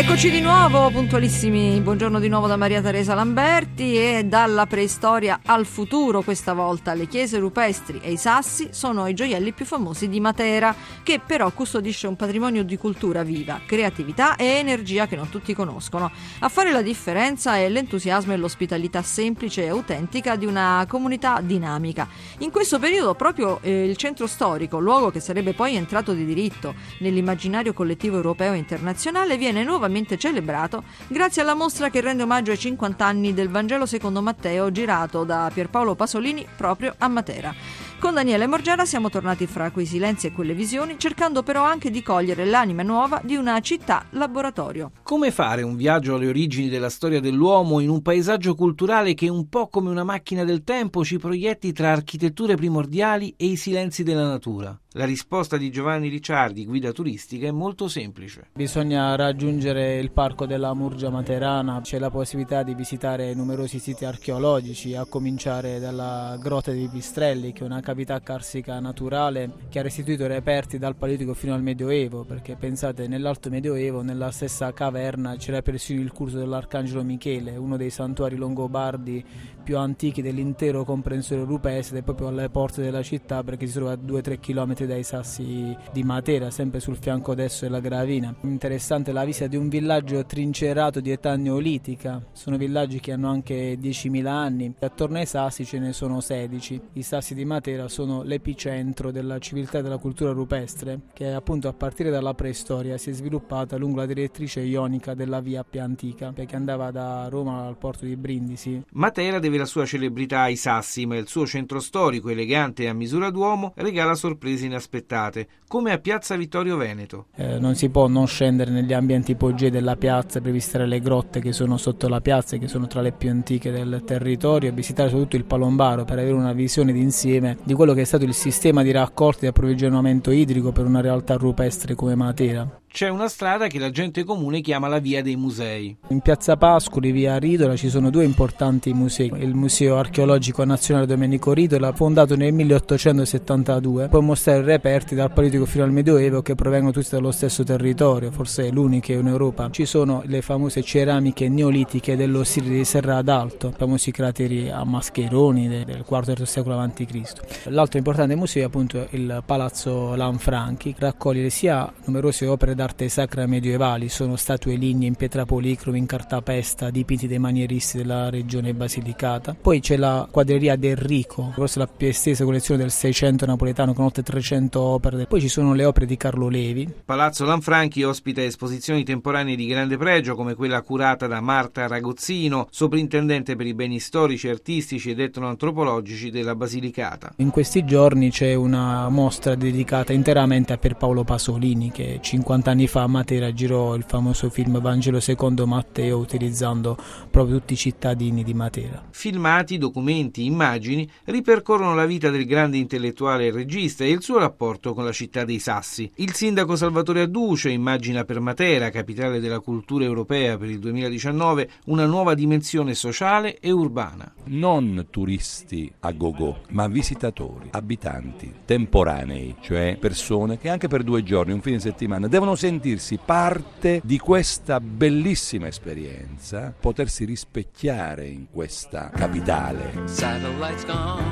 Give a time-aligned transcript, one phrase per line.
[0.00, 1.78] Eccoci di nuovo, puntualissimi.
[1.82, 6.94] Buongiorno di nuovo da Maria Teresa Lamberti e dalla preistoria al futuro questa volta.
[6.94, 11.50] Le chiese rupestri e i sassi sono i gioielli più famosi di Matera, che però
[11.50, 16.10] custodisce un patrimonio di cultura viva, creatività e energia che non tutti conoscono.
[16.38, 22.08] A fare la differenza è l'entusiasmo e l'ospitalità semplice e autentica di una comunità dinamica.
[22.38, 26.74] In questo periodo proprio eh, il centro storico, luogo che sarebbe poi entrato di diritto
[27.00, 32.52] nell'immaginario collettivo europeo e internazionale, viene nuovamente nuovamente celebrato grazie alla mostra che rende omaggio
[32.52, 37.54] ai 50 anni del Vangelo secondo Matteo girato da Pierpaolo Pasolini proprio a Matera.
[38.00, 42.02] Con Daniele Morgiara siamo tornati fra quei silenzi e quelle visioni, cercando però anche di
[42.02, 44.92] cogliere l'anima nuova di una città laboratorio.
[45.02, 49.50] Come fare un viaggio alle origini della storia dell'uomo in un paesaggio culturale che un
[49.50, 54.26] po' come una macchina del tempo ci proietti tra architetture primordiali e i silenzi della
[54.26, 54.74] natura?
[54.94, 58.48] La risposta di Giovanni Ricciardi, guida turistica, è molto semplice.
[58.54, 64.96] Bisogna raggiungere il parco della Murgia Materana, c'è la possibilità di visitare numerosi siti archeologici,
[64.96, 70.26] a cominciare dalla Grotta dei Pistrelli, che è una cavità carsica naturale che ha restituito
[70.26, 76.00] reperti dal Paleolitico fino al Medioevo, perché pensate, nell'Alto Medioevo, nella stessa caverna, c'era persino
[76.00, 79.24] il culto dell'Arcangelo Michele, uno dei santuari longobardi
[79.62, 84.40] più antichi dell'intero comprensore rupestre, proprio alle porte della città, perché si trova a 2-3
[84.40, 88.34] km chilometri dai sassi di Matera, sempre sul fianco destro della Gravina.
[88.42, 93.74] Interessante la visita di un villaggio trincerato di età neolitica, sono villaggi che hanno anche
[93.74, 96.80] 10.000 anni, attorno ai sassi ce ne sono 16.
[96.94, 101.72] I sassi di Matera sono l'epicentro della civiltà e della cultura rupestre, che appunto a
[101.72, 106.56] partire dalla preistoria si è sviluppata lungo la direttrice ionica della via più antica, che
[106.56, 108.82] andava da Roma al porto di Brindisi.
[108.92, 112.94] Matera deve la sua celebrità ai sassi, ma il suo centro storico, elegante e a
[112.94, 117.26] misura d'uomo, regala sorprese inaspettate, come a Piazza Vittorio Veneto.
[117.36, 121.40] Eh, non si può non scendere negli ambienti ipogei della piazza per visitare le grotte
[121.40, 125.08] che sono sotto la piazza, che sono tra le più antiche del territorio, e visitare
[125.08, 128.82] soprattutto il Palombaro per avere una visione d'insieme di quello che è stato il sistema
[128.82, 133.78] di raccolta e approvvigionamento idrico per una realtà rupestre come Matera c'è una strada che
[133.78, 135.96] la gente comune chiama la Via dei Musei.
[136.08, 139.32] In piazza Pascoli, via Ridola, ci sono due importanti musei.
[139.36, 145.84] Il Museo Archeologico Nazionale Domenico Ridola, fondato nel 1872, può mostrare reperti dal Politico fino
[145.84, 149.70] al Medioevo che provengono tutti dallo stesso territorio, forse è l'unica in Europa.
[149.70, 155.68] Ci sono le famose ceramiche neolitiche dello stile di Serra d'Alto, famosi crateri a mascheroni
[155.68, 157.68] del IV secolo a.C.
[157.68, 164.08] L'altro importante museo è appunto il Palazzo Lanfranchi, raccoglie sia numerose opere d'arte sacra medievali,
[164.08, 169.54] sono statue lignee in pietra policromi, in cartapesta, dipinti dai manieristi della regione Basilicata.
[169.60, 174.06] Poi c'è la quadreria del Rico, forse la più estesa collezione del Seicento napoletano con
[174.06, 175.26] oltre 300 opere.
[175.26, 176.90] Poi ci sono le opere di Carlo Levi.
[177.04, 183.56] Palazzo Lanfranchi ospita esposizioni temporanee di grande pregio come quella curata da Marta Ragozzino, soprintendente
[183.56, 187.34] per i beni storici, artistici ed etnoantropologici della Basilicata.
[187.36, 193.02] In questi giorni c'è una mostra dedicata interamente a Pierpaolo Pasolini che 50 anni fa
[193.02, 196.96] a Matera girò il famoso film Vangelo secondo Matteo utilizzando
[197.30, 199.02] proprio tutti i cittadini di Matera.
[199.10, 204.94] Filmati, documenti, immagini ripercorrono la vita del grande intellettuale e regista e il suo rapporto
[204.94, 206.10] con la città dei Sassi.
[206.16, 212.06] Il sindaco Salvatore Adduce immagina per Matera, capitale della cultura europea per il 2019, una
[212.06, 214.32] nuova dimensione sociale e urbana.
[214.44, 221.52] Non turisti a gogo, ma visitatori, abitanti, temporanei, cioè persone che anche per due giorni,
[221.52, 230.02] un fine settimana, devono sentirsi parte di questa bellissima esperienza, potersi rispecchiare in questa capitale.
[230.04, 231.24] Satellites gone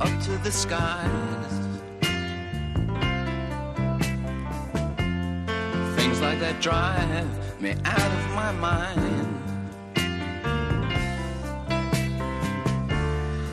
[0.00, 1.80] up to the skies.
[5.96, 7.26] Things like that drive
[7.58, 9.40] me out of my mind.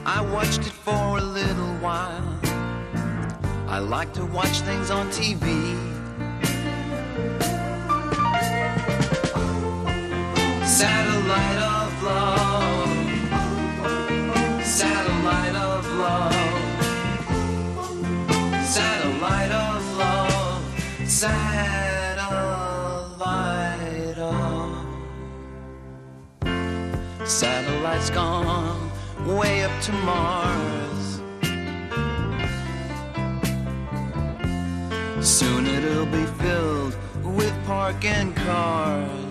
[0.05, 2.37] I watched it for a little while.
[3.69, 6.00] I like to watch things on TV.
[10.81, 12.89] Satellite of love.
[14.65, 16.33] Satellite of love.
[18.65, 20.63] Satellite of love.
[21.05, 22.17] Satellite
[24.17, 24.71] of.
[27.27, 28.89] Satellite's gone
[29.27, 31.21] way up to Mars.
[35.21, 36.95] Soon it'll be filled
[37.37, 39.30] with parking cars.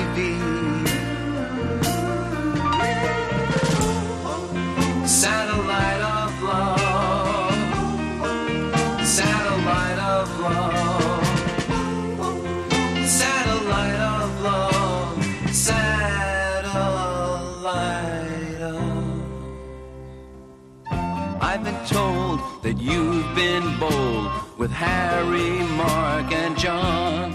[24.71, 27.31] With Harry, Mark, and John.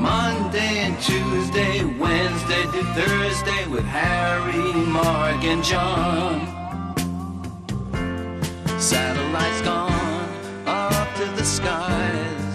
[0.00, 6.40] Monday and Tuesday, Wednesday to Thursday with Harry, Mark, and John.
[8.80, 10.28] Satellites gone
[10.66, 12.52] up to the skies.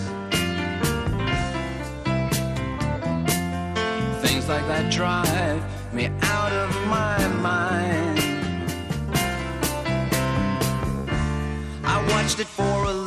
[4.22, 8.20] Things like that drive me out of my mind.
[11.86, 13.07] I watched it for a.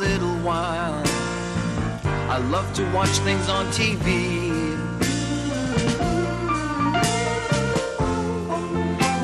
[2.33, 4.07] I love to watch things on TV.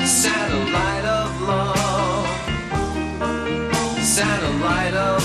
[0.06, 2.28] Satellite of love.
[4.04, 5.17] Satellite of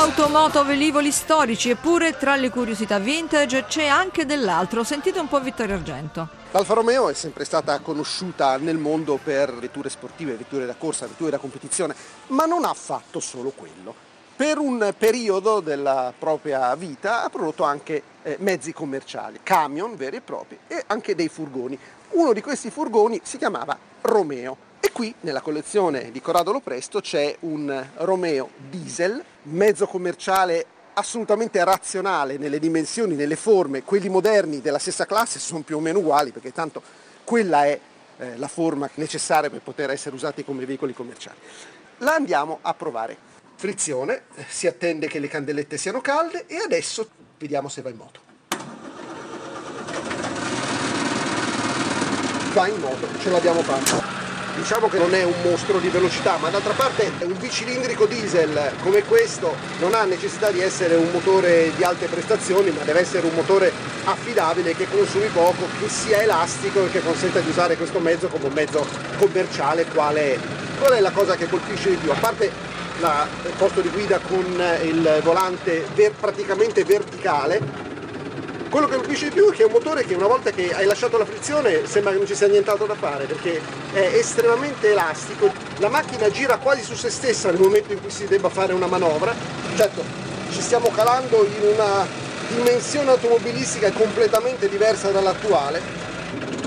[0.00, 4.82] Automoto, velivoli storici, eppure tra le curiosità vintage c'è anche dell'altro.
[4.82, 6.26] Sentite un po' Vittorio Argento.
[6.52, 11.32] L'Alfa Romeo è sempre stata conosciuta nel mondo per vetture sportive, vetture da corsa, vetture
[11.32, 11.94] da competizione,
[12.28, 13.94] ma non ha fatto solo quello.
[14.34, 20.20] Per un periodo della propria vita ha prodotto anche eh, mezzi commerciali, camion veri e
[20.22, 21.78] propri e anche dei furgoni.
[22.12, 24.68] Uno di questi furgoni si chiamava Romeo.
[24.80, 32.38] E qui nella collezione di Corrado Lopresto c'è un Romeo diesel, mezzo commerciale assolutamente razionale
[32.38, 36.52] nelle dimensioni, nelle forme, quelli moderni della stessa classe sono più o meno uguali perché
[36.52, 36.82] tanto
[37.24, 37.78] quella è
[38.18, 41.38] eh, la forma necessaria per poter essere usati come veicoli commerciali.
[41.98, 43.16] La andiamo a provare.
[43.56, 48.20] Frizione, si attende che le candelette siano calde e adesso vediamo se va in moto.
[52.54, 54.19] Va in moto, ce l'abbiamo fatta.
[54.60, 59.02] Diciamo che non è un mostro di velocità, ma d'altra parte un bicilindrico diesel come
[59.04, 63.32] questo non ha necessità di essere un motore di alte prestazioni, ma deve essere un
[63.34, 63.72] motore
[64.04, 68.48] affidabile che consumi poco, che sia elastico e che consenta di usare questo mezzo come
[68.48, 68.86] un mezzo
[69.16, 70.38] commerciale, quale è.
[70.78, 72.10] Qual è la cosa che colpisce di più?
[72.10, 72.52] A parte
[72.98, 77.88] il posto di guida con il volante ver- praticamente verticale,
[78.70, 80.86] quello che colpisce di più è che è un motore che una volta che hai
[80.86, 83.60] lasciato la frizione sembra che non ci sia nient'altro da fare perché
[83.92, 88.26] è estremamente elastico, la macchina gira quasi su se stessa nel momento in cui si
[88.26, 89.34] debba fare una manovra.
[89.76, 90.04] Certo,
[90.50, 92.06] ci stiamo calando in una
[92.54, 95.80] dimensione automobilistica completamente diversa dall'attuale,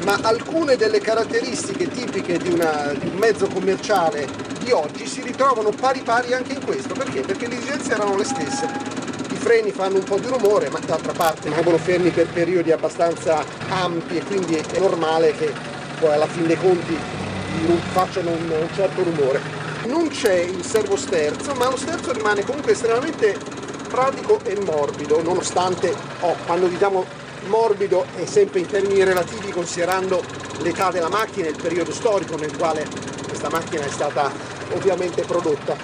[0.03, 4.27] ma alcune delle caratteristiche tipiche di, una- di un mezzo commerciale
[4.59, 6.93] di oggi si ritrovano pari pari anche in questo.
[6.93, 7.21] Perché?
[7.21, 8.92] Perché le esigenze erano le stesse.
[9.43, 14.15] Freni fanno un po' di rumore, ma d'altra parte rimangono fermi per periodi abbastanza ampi
[14.15, 15.51] e quindi è normale che
[15.99, 16.97] poi alla fin dei conti
[17.91, 19.41] facciano un, un certo rumore.
[19.87, 23.37] Non c'è il servo sterzo, ma lo sterzo rimane comunque estremamente
[23.89, 27.05] pratico e morbido, nonostante oh, quando diciamo
[27.47, 30.23] morbido è sempre in termini relativi considerando
[30.61, 32.87] l'età della macchina e il periodo storico nel quale
[33.27, 34.31] questa macchina è stata
[34.71, 35.75] ovviamente prodotta.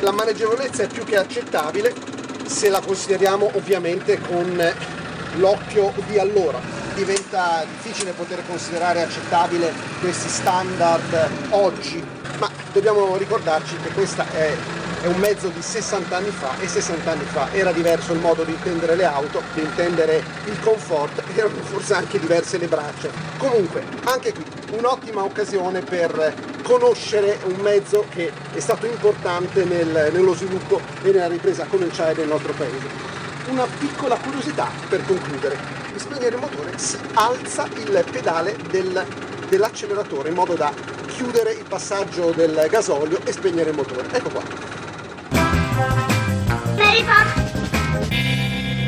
[0.00, 2.16] La maneggevolezza è più che accettabile
[2.48, 4.74] se la consideriamo ovviamente con
[5.36, 6.58] l'occhio di allora.
[6.94, 12.02] Diventa difficile poter considerare accettabile questi standard oggi,
[12.38, 14.56] ma dobbiamo ricordarci che questa è,
[15.00, 18.42] è un mezzo di 60 anni fa e 60 anni fa era diverso il modo
[18.42, 23.08] di intendere le auto, di intendere il comfort, erano forse anche diverse le braccia.
[23.36, 30.34] Comunque, anche qui un'ottima occasione per conoscere un mezzo che è stato importante nel- nello
[30.34, 33.06] sviluppo e nella ripresa commerciale del nostro paese.
[33.50, 35.56] Una piccola curiosità per concludere.
[35.92, 39.06] Per spegnere il motore si alza il pedale del-
[39.48, 40.72] dell'acceleratore in modo da
[41.06, 44.06] chiudere il passaggio del gasolio e spegnere il motore.
[44.12, 44.77] Ecco qua.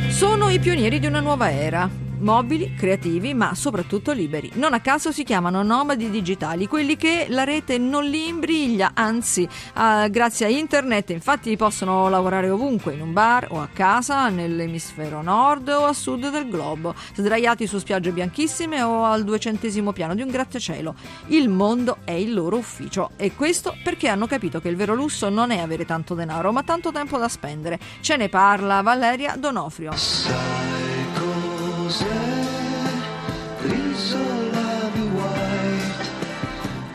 [0.08, 2.09] Sono i pionieri di una nuova era.
[2.20, 4.50] Mobili, creativi, ma soprattutto liberi.
[4.54, 9.42] Non a caso si chiamano nomadi digitali, quelli che la rete non li imbriglia, anzi,
[9.76, 15.22] eh, grazie a internet infatti possono lavorare ovunque, in un bar o a casa, nell'emisfero
[15.22, 20.22] nord o a sud del globo, sdraiati su spiagge bianchissime o al duecentesimo piano di
[20.22, 20.94] un grattacielo.
[21.28, 25.28] Il mondo è il loro ufficio e questo perché hanno capito che il vero lusso
[25.28, 27.78] non è avere tanto denaro, ma tanto tempo da spendere.
[28.00, 30.89] Ce ne parla Valeria Donofrio.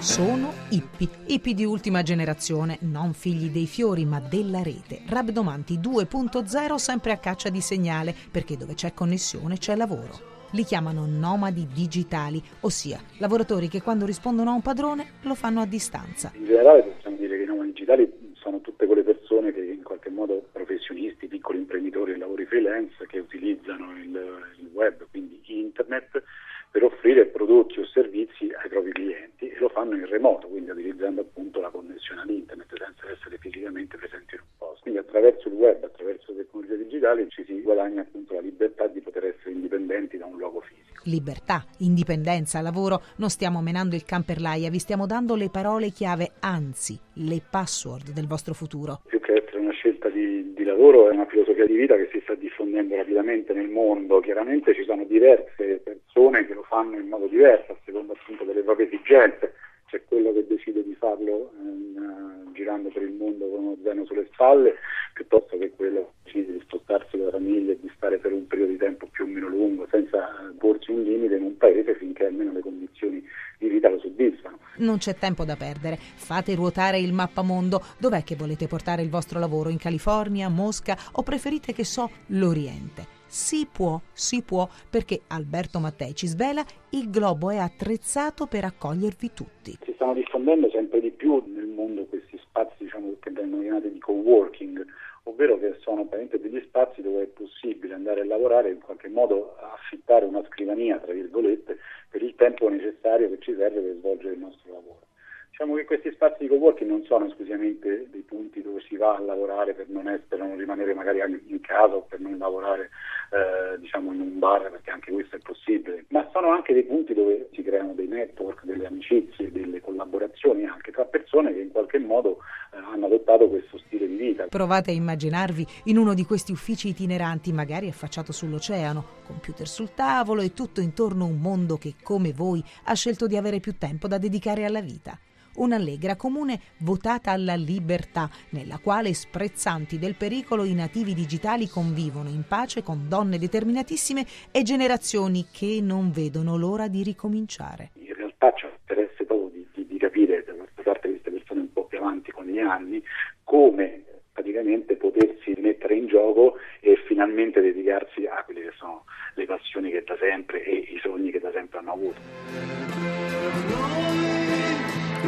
[0.06, 5.02] Sono hippie, hippie di ultima generazione, non figli dei fiori ma della rete.
[5.10, 10.46] Rabdomanti 2.0 sempre a caccia di segnale, perché dove c'è connessione c'è lavoro.
[10.52, 15.66] Li chiamano nomadi digitali, ossia lavoratori che quando rispondono a un padrone lo fanno a
[15.66, 16.32] distanza.
[16.36, 20.12] In generale possiamo dire che i nomadi digitali sono tutte quelle persone che in qualche
[20.12, 24.16] modo professionisti, piccoli imprenditori e lavori freelance che utilizzano il,
[24.60, 26.22] il web, quindi internet,
[26.70, 31.60] per offrire prodotti o servizi ai propri clienti lo fanno in remoto, quindi utilizzando appunto
[31.60, 34.82] la connessione all'internet senza essere fisicamente presenti in un posto.
[34.82, 39.02] Quindi attraverso il web, attraverso le tecnologie digitali ci si guadagna appunto la libertà di
[39.02, 40.85] poter essere indipendenti da un luogo fisico.
[41.06, 46.98] Libertà, indipendenza, lavoro, non stiamo menando il camperlaia, vi stiamo dando le parole chiave, anzi,
[47.14, 49.02] le password del vostro futuro.
[49.08, 52.20] Più che essere una scelta di, di lavoro è una filosofia di vita che si
[52.24, 54.20] sta diffondendo rapidamente nel mondo.
[54.20, 58.62] Chiaramente ci sono diverse persone che lo fanno in modo diverso a seconda appunto delle
[58.62, 59.54] proprie esigenze.
[59.96, 64.28] C'è quello che decide di farlo eh, girando per il mondo con uno zaino sulle
[64.30, 64.76] spalle,
[65.14, 68.46] piuttosto che quello che decide di spostarsi con la famiglia e di stare per un
[68.46, 72.26] periodo di tempo più o meno lungo, senza porsi un limite in un paese finché
[72.26, 73.24] almeno le condizioni
[73.58, 74.60] di vita lo soddisfano.
[74.80, 77.82] Non c'è tempo da perdere, fate ruotare il mappamondo.
[77.98, 79.70] Dov'è che volete portare il vostro lavoro?
[79.70, 83.15] In California, Mosca o preferite che so l'Oriente?
[83.28, 89.32] Si può, si può, perché Alberto Mattei ci svela il globo è attrezzato per accogliervi
[89.34, 89.78] tutti.
[89.84, 94.00] Si stanno diffondendo sempre di più nel mondo questi spazi diciamo, che vengono chiamati di
[94.00, 94.86] co-working,
[95.24, 96.08] ovvero che sono
[96.46, 101.14] degli spazi dove è possibile andare a lavorare in qualche modo affittare una scrivania, tra
[101.14, 101.78] virgolette,
[102.10, 105.02] per il tempo necessario che ci serve per svolgere il nostro lavoro.
[105.50, 109.22] Diciamo che questi spazi di co-working non sono esclusivamente dei punti dove si va a
[109.22, 112.90] lavorare per non, essere, non rimanere magari in casa o per non lavorare
[113.36, 117.14] eh, diciamo in un bar, perché anche questo è possibile, ma sono anche dei punti
[117.14, 122.00] dove si creano dei network, delle amicizie, delle collaborazioni anche tra persone che in qualche
[122.00, 122.38] modo
[122.72, 124.46] eh, hanno adottato questo stile di vita.
[124.48, 130.42] Provate a immaginarvi in uno di questi uffici itineranti, magari affacciato sull'oceano, computer sul tavolo
[130.42, 134.18] e tutto intorno un mondo che, come voi, ha scelto di avere più tempo da
[134.18, 135.20] dedicare alla vita
[135.58, 142.44] un'allegra comune votata alla libertà, nella quale sprezzanti del pericolo i nativi digitali convivono in
[142.48, 147.92] pace con donne determinatissime e generazioni che non vedono l'ora di ricominciare.
[147.96, 151.74] In realtà c'è interesse proprio di, di, di capire da questa parte queste persone un
[151.74, 153.02] po' più avanti con gli anni
[153.44, 159.92] come praticamente potersi mettere in gioco e finalmente dedicarsi a quelle che sono le passioni
[159.92, 162.20] che da sempre e i sogni che da sempre hanno avuto.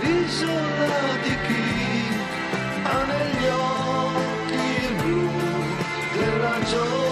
[0.07, 1.65] L'isola di chi
[2.83, 5.29] ha negli occhi il blu
[6.17, 7.06] della gioventù,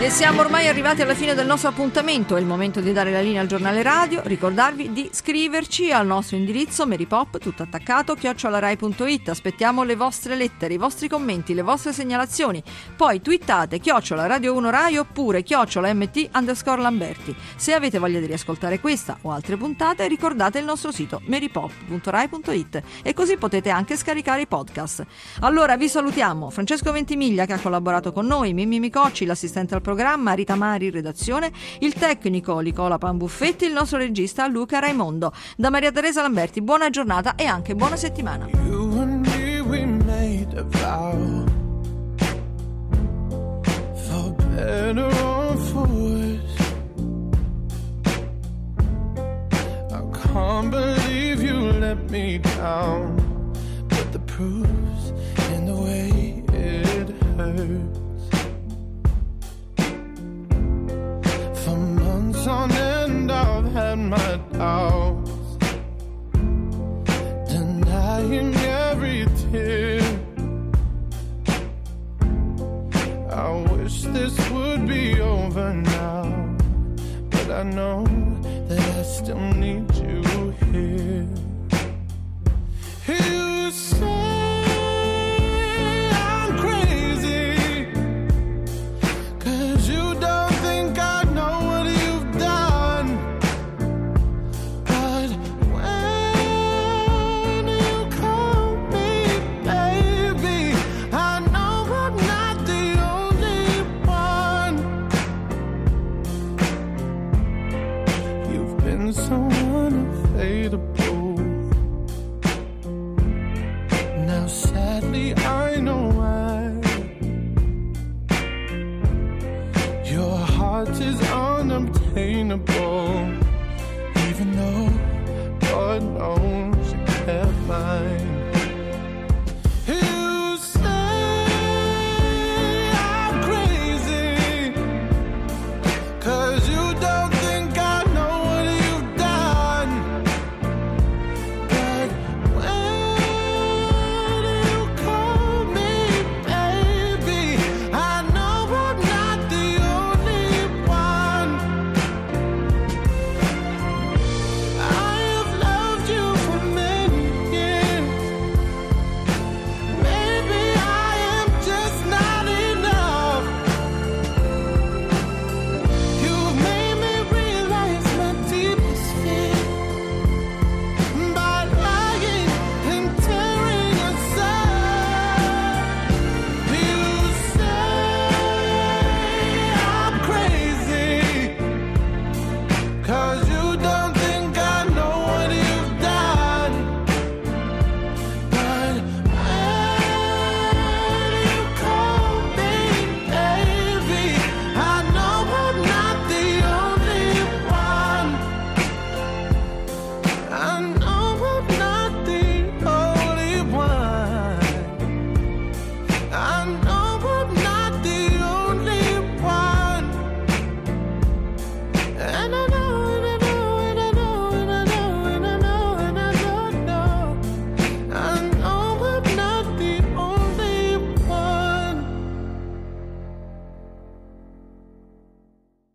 [0.00, 3.20] E siamo ormai arrivati alla fine del nostro appuntamento, è il momento di dare la
[3.20, 9.82] linea al giornale radio, ricordarvi di scriverci al nostro indirizzo meripop tutto attaccato chiocciolarai.it, aspettiamo
[9.82, 12.62] le vostre lettere, i vostri commenti, le vostre segnalazioni,
[12.96, 17.34] poi twittate chiocciola radio 1 rai oppure chiocciola mt underscore lamberti.
[17.56, 23.14] Se avete voglia di riascoltare questa o altre puntate ricordate il nostro sito meripop.rai.it e
[23.14, 25.04] così potete anche scaricare i podcast.
[25.40, 30.34] Allora vi salutiamo, Francesco Ventimiglia che ha collaborato con noi, Mimmi Micocci, l'assistente al programma,
[30.34, 35.32] Rita Mari, redazione, il tecnico Nicola Pambuffetti, il nostro regista Luca Raimondo.
[35.56, 38.50] Da Maria Teresa Lamberti, buona giornata e anche buona settimana.
[50.30, 53.16] Can't believe you let me down,
[53.88, 55.12] but the proof's
[55.54, 58.07] in the way it hurts.
[67.48, 70.00] Denying every tear.
[73.30, 76.56] I wish this would be over now,
[77.30, 78.07] but I know